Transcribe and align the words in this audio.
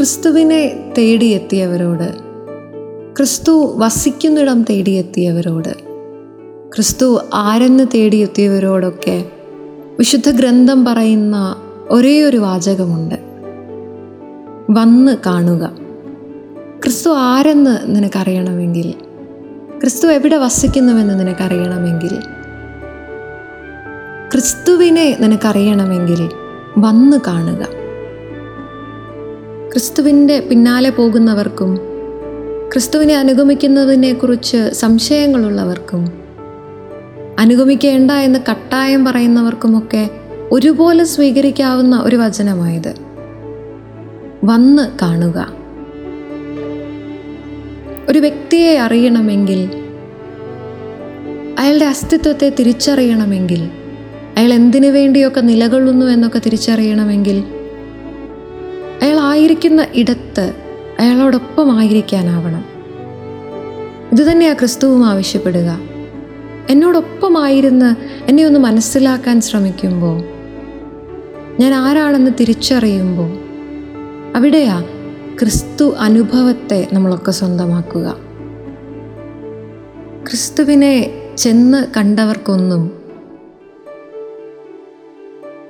ക്രിസ്തുവിനെ 0.00 0.92
തേടിയെത്തിയവരോട് 0.98 2.12
ക്രിസ്തു 3.16 3.74
വസിക്കുന്നിടം 3.76 4.62
തേടിയെത്തിയവരോട് 4.62 5.74
ക്രിസ്തു 6.74 7.20
ആരെന്ന് 7.34 7.86
തേടിയെത്തിയവരോടൊക്കെ 7.94 9.24
വിശുദ്ധ 9.98 10.30
ഗ്രന്ഥം 10.30 10.84
പറയുന്ന 10.84 11.56
ഒരേ 11.90 12.22
ഒരു 12.22 12.36
വാചകമുണ്ട്. 12.36 13.14
വന്ന് 14.70 15.16
കാണുക. 15.26 15.70
ക്രിസ്തു 16.82 17.10
ആരെന്ന് 17.10 17.76
നിനക്കറിയണമെങ്കിൽ 17.86 18.94
ക്രിസ്തു 19.80 20.08
എവിടെ 20.08 20.36
വസിക്കുന്നുവെന്ന് 20.36 21.20
നിനക്കറിയണമെങ്കിൽ 21.20 22.20
ക്രിസ്തുവിനെ 24.32 25.16
നിനക്കറിയണമെങ്കിൽ 25.20 26.30
വന്ന് 26.78 27.16
കാണുക. 27.26 27.79
ക്രിസ്തുവിന്റെ 29.72 30.40
പിന്നാലെ 30.40 30.90
പോകുന്നവർക്കും 30.90 31.76
ക്രിസ്തുവിനെ 32.72 33.16
അനുഗമിക്കുന്നതിനെക്കുറിച്ച് 33.16 34.70
സംശയങ്ങളുള്ളവർക്കും 34.72 36.12
അനുഗമിക്കേണ്ട 37.38 38.10
എന്ന് 38.10 38.38
കട്ടായം 38.50 39.04
പറയുന്നവർക്കുമൊക്കെ 39.04 40.10
ഒരുപോലെ 40.52 41.04
സ്വീകരിക്കാവുന്ന 41.04 42.00
ഒരു 42.04 42.16
വചനമായത്. 42.16 42.94
വന്ന് 44.44 44.98
കാണുക. 45.02 45.52
ഒരു 48.08 48.18
വ്യക്തിയെ 48.18 48.78
അറിയണമെങ്കിൽ 48.78 49.70
അയാളുടെ 51.58 51.84
അസ്തിത്വത്തെ 51.84 52.52
തിരിച്ചറിയണമെങ്കിൽ 52.58 53.68
അയാൾ 54.36 54.52
എന്തിനു 54.52 54.88
വേണ്ടിയൊക്കെ 54.88 55.40
നിലകൊള്ളുന്നു 55.40 56.06
എന്നൊക്കെ 56.06 56.38
തിരിച്ചറിയണമെങ്കിൽ 56.38 57.59
ആയിരിക്കുന്ന 59.30 59.86
ഇടത്ത് 59.94 60.54
അയാളോടൊപ്പം 61.00 61.78
ആയിരിക്കാനാവണം 61.78 62.64
ഇതുതന്നെയാണ് 64.12 64.58
ക്രിസ്തുവും 64.58 65.06
ആവശ്യപ്പെടുക. 65.06 65.80
എന്നോടൊപ്പമായിരുന്ന് 66.70 67.96
എന്നെ 68.28 68.44
ഒന്ന് 68.44 68.60
മനസ്സിലാക്കാൻ 68.60 69.40
ശ്രമിക്കുമ്പോൾ 69.40 70.24
ഞാൻ 71.60 71.74
ആരാണെന്ന് 71.74 72.30
തിരിച്ചറിയുമ്പോൾ 72.40 73.30
അവിടെയാ 74.36 74.80
ക്രിസ്തു 75.40 75.94
അനുഭവത്തെ 75.98 76.88
നമ്മളൊക്കെ 76.92 77.30
സ്വന്തമാക്കുക. 77.30 78.16
ക്രിസ്തുവിനെ 80.24 81.10
ചെന്ന് 81.38 81.84
കണ്ടവർക്കൊന്നും 81.96 83.00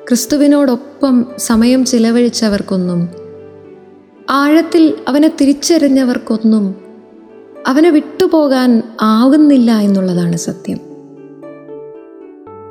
ക്രിസ്തുവിനോടൊപ്പം 0.09 1.27
സമയം 1.39 1.85
ചിലവഴിച്ചവർക്കൊന്നും 1.85 3.20
ആഴത്തിൽ 4.31 4.95
അവനെ 5.09 5.33
തിരിച്ചറിഞ്ഞവർക്കൊന്നും 5.41 6.75
അവനെ 7.67 7.91
വിട്ടുപോകാൻ 7.91 8.83
ആകുന്നില്ല 9.01 9.73
എന്നുള്ളതാണ് 9.73 10.37
സത്യം. 10.37 10.77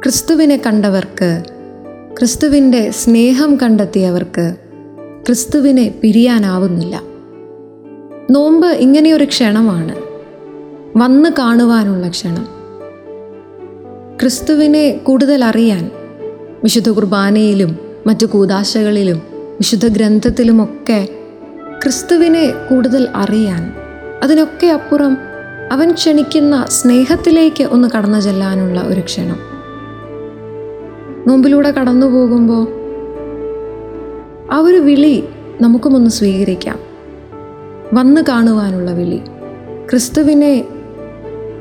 ക്രിസ്തുവിനെ 0.04 0.62
കണ്ടവർക്ക് 0.66 1.44
ക്രിസ്തുവിന്റെ 2.20 2.92
സ്നേഹം 2.92 3.56
കണ്ടെത്തിയവർക്ക് 3.56 4.56
ക്രിസ്തുവിനെ 5.26 5.96
പിരിയാനാവുന്നില്ല. 6.02 7.02
നോമ്പ് 8.32 8.68
ഇങ്ങനെയൊരു 8.68 9.26
ക്ഷണമാണ്. 9.26 9.96
വന്ന് 10.98 11.30
കാണുവാനുള്ള 11.40 12.10
ക്ഷണം. 12.10 12.48
ക്രിസ്തുവിനെ 14.22 14.92
കൂടുതൽ 14.92 15.46
അറിയാൻ 15.46 15.92
വിശുദ്ധ 16.64 16.90
കുർബാനയിലും 16.90 17.78
മറ്റു 18.08 18.26
കൂതാശകളിലും 18.26 19.22
വിശുദ്ധ 19.34 19.88
ഗ്രന്ഥത്തിലുമൊക്കെ 19.88 21.08
ക്രിസ്തുവിനെ 21.84 22.54
കൂടുതൽ 22.70 23.08
അറിയാൻ 23.16 23.74
അതിനൊക്കെ 24.24 24.68
അപ്പുറം 24.68 25.18
അവൻ 25.72 25.92
ക്ഷണിക്കുന്ന 25.92 26.66
സ്നേഹത്തിലേക്ക് 26.70 27.64
ഒന്ന് 27.64 27.88
കടന്നു 27.98 28.20
ചെല്ലാനുള്ള 28.20 28.82
ഒരു 28.82 29.02
ക്ഷണം. 29.02 29.40
നോമ്പിലൂടെ 31.28 31.72
കടന്നു 31.72 32.06
പോകുമ്പോൾ 32.06 32.68
ആ 34.52 34.58
ഒരു 34.58 34.78
വിളി 34.78 35.24
നമുക്കുമൊന്ന് 35.62 36.10
സ്വീകരിക്കാം. 36.10 36.80
വന്ന് 37.94 38.22
കാണുവാനുള്ള 38.30 38.92
വിളി. 38.92 39.22
ക്രിസ്തുവിനെ 39.90 40.68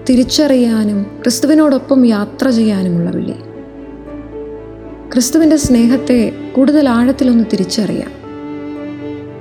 തിരിച്ചറിയാനും 0.09 1.03
ക്രിസ്തുവിനോടൊപ്പം 1.23 2.07
യാത്ര 2.07 2.51
ചെയ്യാനുമുള്ള 2.51 3.11
വിളി. 3.11 3.35
ക്രിസ്തുവിന്റെ 5.13 5.57
സ്നേഹത്തെ 5.57 6.33
കൂടുതൽ 6.57 6.89
ആഴത്തിലൊന്ന് 6.89 7.45
തിരിച്ചറിയാം. 7.53 8.18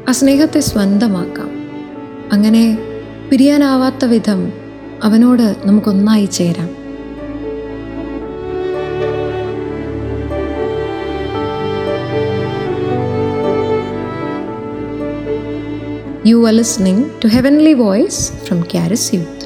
ആ 0.08 0.12
സ്നേഹത്തെ 0.12 0.62
സ്വന്തമാക്കാം 0.62 1.50
അങ്ങനെ 2.32 2.64
പിരിയാനാവാത്ത 3.30 4.06
വിധം 4.06 4.42
അവനോട് 5.04 5.48
നമുക്കൊന്നായി 5.66 6.28
ചേരാം 6.38 6.70
You 16.24 16.46
are 16.46 16.54
listening 16.54 17.20
to 17.20 17.30
Heavenly 17.30 17.74
Voice 17.76 18.18
from 18.46 18.64
Caris 18.64 19.14
Youth. 19.14 19.38